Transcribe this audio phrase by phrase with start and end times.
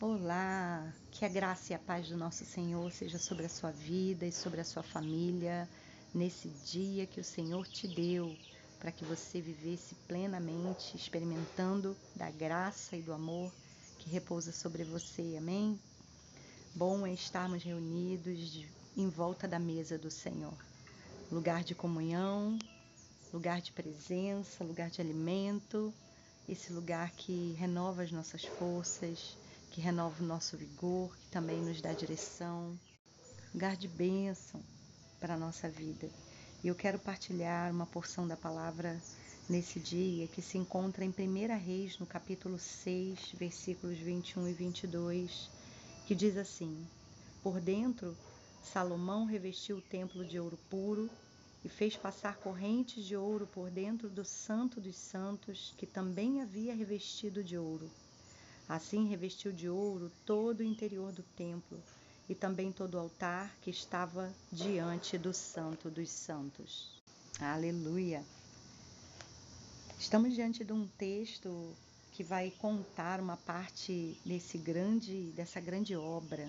[0.00, 4.24] Olá, que a graça e a paz do nosso Senhor seja sobre a sua vida
[4.24, 5.68] e sobre a sua família
[6.14, 8.32] nesse dia que o Senhor te deu
[8.78, 13.52] para que você vivesse plenamente, experimentando da graça e do amor
[13.98, 15.34] que repousa sobre você.
[15.36, 15.76] Amém?
[16.76, 18.64] Bom é estarmos reunidos
[18.96, 20.54] em volta da mesa do Senhor.
[21.28, 22.56] Lugar de comunhão,
[23.34, 25.92] lugar de presença, lugar de alimento,
[26.48, 29.36] esse lugar que renova as nossas forças
[29.78, 32.76] que renova o nosso vigor, que também nos dá direção,
[33.54, 34.60] lugar de bênção
[35.20, 36.10] para a nossa vida.
[36.64, 39.00] E eu quero partilhar uma porção da palavra
[39.48, 45.48] nesse dia que se encontra em 1 Reis, no capítulo 6, versículos 21 e 22,
[46.08, 46.84] que diz assim:
[47.40, 48.16] Por dentro,
[48.64, 51.08] Salomão revestiu o templo de ouro puro
[51.64, 56.74] e fez passar correntes de ouro por dentro do Santo dos Santos, que também havia
[56.74, 57.88] revestido de ouro.
[58.68, 61.82] Assim revestiu de ouro todo o interior do templo
[62.28, 67.00] e também todo o altar que estava diante do Santo dos Santos.
[67.40, 68.22] Aleluia!
[69.98, 71.74] Estamos diante de um texto
[72.12, 76.48] que vai contar uma parte desse grande, dessa grande obra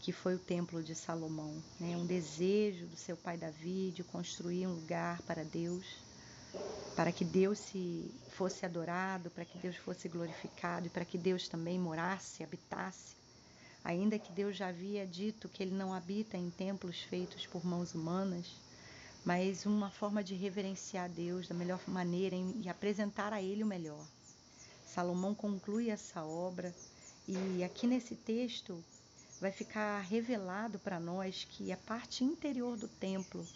[0.00, 1.96] que foi o Templo de Salomão, né?
[1.96, 5.86] um desejo do seu pai Davi de construir um lugar para Deus
[6.94, 11.48] para que Deus se fosse adorado, para que Deus fosse glorificado e para que Deus
[11.48, 13.16] também morasse, habitasse.
[13.82, 17.94] Ainda que Deus já havia dito que ele não habita em templos feitos por mãos
[17.94, 18.56] humanas,
[19.24, 24.06] mas uma forma de reverenciar Deus da melhor maneira e apresentar a ele o melhor.
[24.86, 26.74] Salomão conclui essa obra
[27.26, 28.82] e aqui nesse texto
[29.40, 33.46] vai ficar revelado para nós que a parte interior do templo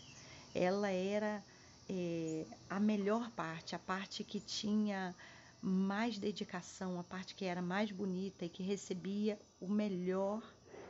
[0.55, 1.43] ela era
[1.89, 5.15] é, a melhor parte, a parte que tinha
[5.61, 10.43] mais dedicação, a parte que era mais bonita e que recebia o melhor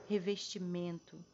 [0.08, 1.24] revestimento,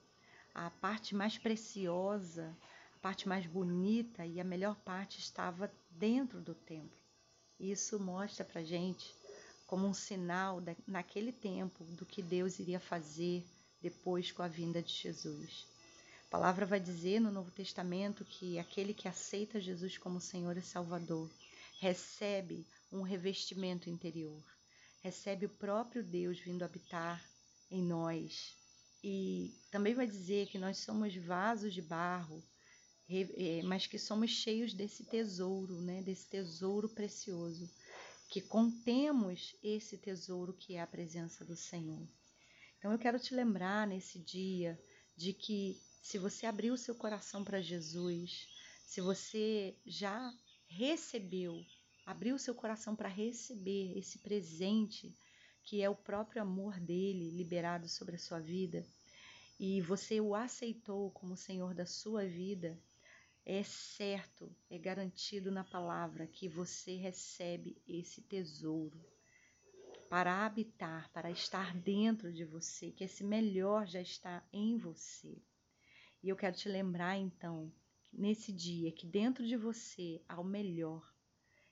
[0.54, 2.54] a parte mais preciosa,
[2.96, 6.98] a parte mais bonita e a melhor parte estava dentro do templo.
[7.58, 9.14] Isso mostra para gente
[9.66, 13.44] como um sinal da, naquele tempo do que Deus iria fazer
[13.80, 15.73] depois com a vinda de Jesus
[16.34, 21.30] palavra vai dizer no Novo Testamento que aquele que aceita Jesus como Senhor e Salvador
[21.78, 24.42] recebe um revestimento interior,
[25.00, 27.24] recebe o próprio Deus vindo habitar
[27.70, 28.52] em nós.
[29.00, 32.42] E também vai dizer que nós somos vasos de barro,
[33.08, 36.02] é, mas que somos cheios desse tesouro, né?
[36.02, 37.70] desse tesouro precioso,
[38.28, 42.08] que contemos esse tesouro que é a presença do Senhor.
[42.76, 44.76] Então eu quero te lembrar nesse dia
[45.16, 48.46] de que se você abriu seu coração para Jesus,
[48.84, 50.30] se você já
[50.66, 51.64] recebeu,
[52.04, 55.16] abriu seu coração para receber esse presente
[55.62, 58.86] que é o próprio amor dele liberado sobre a sua vida,
[59.58, 62.78] e você o aceitou como Senhor da sua vida,
[63.46, 69.02] é certo, é garantido na palavra que você recebe esse tesouro
[70.10, 75.42] para habitar, para estar dentro de você, que esse melhor já está em você.
[76.24, 77.70] E eu quero te lembrar então,
[78.10, 81.06] nesse dia, que dentro de você há o melhor,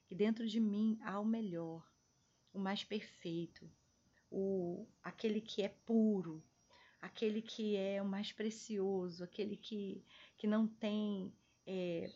[0.05, 1.83] que dentro de mim há o melhor,
[2.53, 3.67] o mais perfeito,
[4.29, 6.45] o aquele que é puro,
[7.01, 10.05] aquele que é o mais precioso, aquele que,
[10.37, 11.33] que não tem
[11.65, 12.13] é,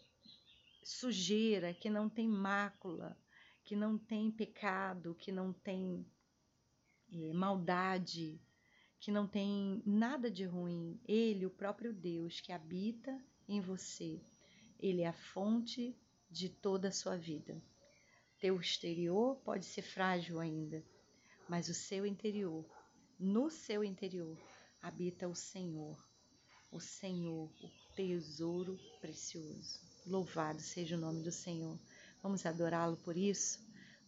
[0.83, 3.17] sujeira, que não tem mácula,
[3.63, 6.05] que não tem pecado, que não tem
[7.11, 8.39] é, maldade,
[8.99, 10.99] que não tem nada de ruim.
[11.07, 14.19] Ele, o próprio Deus que habita em você,
[14.79, 15.95] ele é a fonte
[16.29, 17.61] de toda a sua vida.
[18.39, 20.83] Teu exterior pode ser frágil ainda,
[21.49, 22.65] mas o seu interior,
[23.19, 24.37] no seu interior,
[24.81, 25.97] habita o Senhor,
[26.71, 29.81] o Senhor, o tesouro precioso.
[30.05, 31.79] Louvado seja o nome do Senhor.
[32.21, 33.59] Vamos adorá-lo por isso?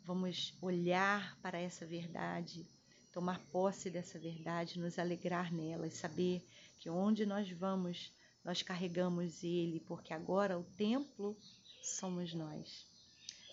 [0.03, 2.67] Vamos olhar para essa verdade
[3.11, 6.45] tomar posse dessa verdade, nos alegrar nela e saber
[6.79, 8.11] que onde nós vamos,
[8.43, 11.37] nós carregamos Ele, porque agora o templo
[11.81, 12.85] somos nós.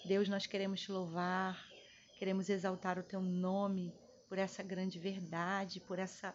[0.04, 1.60] Deus, nós queremos te louvar,
[2.18, 3.92] queremos exaltar o teu nome
[4.28, 6.34] por essa grande verdade, por essa,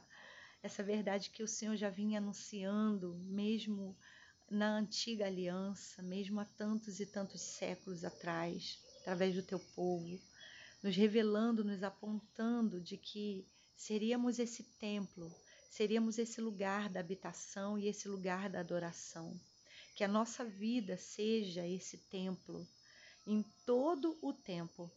[0.64, 3.96] essa verdade que o Senhor já vinha anunciando, mesmo
[4.50, 10.20] na antiga aliança, mesmo há tantos e tantos séculos atrás, através do teu povo
[10.82, 15.34] nos revelando, nos apontando de que seríamos esse templo,
[15.70, 19.40] seríamos esse lugar da habitação e esse lugar da adoração.
[19.96, 22.68] Que a nossa vida seja esse templo
[23.28, 24.92] em todo o tempo,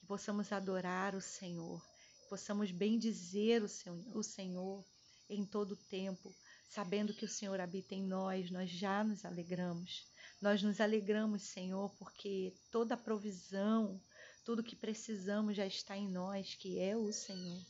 [0.00, 1.82] que possamos adorar o Senhor
[2.28, 4.84] possamos bem dizer o Senhor
[5.28, 6.34] em todo o tempo,
[6.68, 10.06] sabendo que o Senhor habita em nós, nós já nos alegramos.
[10.40, 14.00] Nós nos alegramos, Senhor, porque toda a provisão,
[14.46, 17.60] tudo que precisamos já está em nós, que é o Senhor.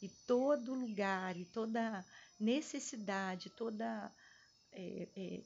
[0.00, 2.02] E todo lugar, e toda
[2.40, 4.10] necessidade, toda
[4.72, 5.42] é, é,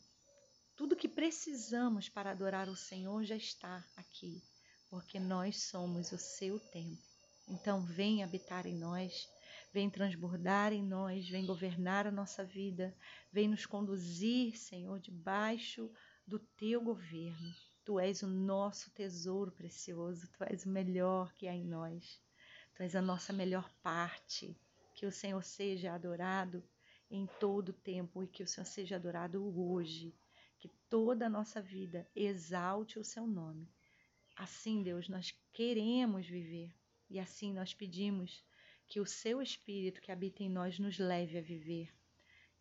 [0.77, 4.41] tudo que precisamos para adorar o Senhor já está aqui,
[4.89, 7.05] porque nós somos o seu templo.
[7.49, 9.29] Então, vem habitar em nós,
[9.73, 12.97] vem transbordar em nós, vem governar a nossa vida,
[13.33, 15.91] vem nos conduzir, Senhor, debaixo
[16.25, 17.70] do teu governo.
[17.91, 22.23] Tu és o nosso tesouro precioso, tu és o melhor que há em nós.
[22.73, 24.57] Tu és a nossa melhor parte.
[24.95, 26.63] Que o Senhor seja adorado
[27.11, 30.15] em todo o tempo e que o Senhor seja adorado hoje.
[30.61, 33.69] Que toda a nossa vida exalte o seu nome.
[34.37, 36.73] Assim, Deus, nós queremos viver
[37.09, 38.45] e assim nós pedimos
[38.87, 41.93] que o seu Espírito que habita em nós nos leve a viver.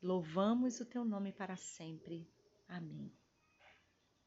[0.02, 2.28] Louvamos o teu nome para sempre.
[2.68, 3.19] Amém.